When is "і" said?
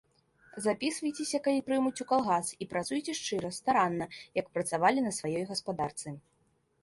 2.65-2.69